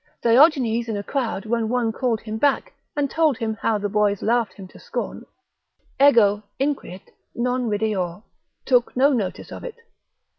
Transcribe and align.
Diogenes 0.23 0.89
in 0.89 0.97
a 0.97 1.03
crowd 1.03 1.45
when 1.45 1.69
one 1.69 1.91
called 1.91 2.21
him 2.21 2.39
back, 2.39 2.73
and 2.95 3.07
told 3.07 3.37
him 3.37 3.55
how 3.61 3.77
the 3.77 3.87
boys 3.87 4.23
laughed 4.23 4.53
him 4.55 4.67
to 4.69 4.79
scorn, 4.79 5.27
Ego, 6.03 6.41
inquit, 6.57 7.11
non 7.35 7.69
rideor, 7.69 8.23
took 8.65 8.97
no 8.97 9.13
notice 9.13 9.51
of 9.51 9.63
it. 9.63 9.75